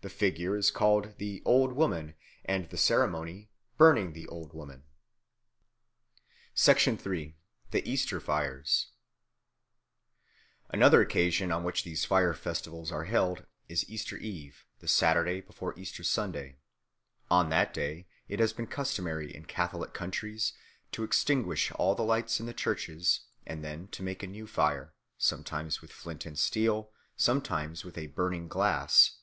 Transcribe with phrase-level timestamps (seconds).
[0.00, 2.14] The figure is called the Old Woman,
[2.44, 4.84] and the ceremony "burning the Old Woman."
[6.54, 7.36] 3.
[7.72, 8.92] The Easter Fires
[10.70, 15.76] ANOTHER occasion on which these fire festivals are held is Easter Eve, the Saturday before
[15.76, 16.58] Easter Sunday.
[17.28, 20.52] On that day it has been customary in Catholic countries
[20.92, 24.94] to extinguish all the lights in the churches, and then to make a new fire,
[25.16, 29.16] sometimes with flint and steel, sometimes with a burning glass.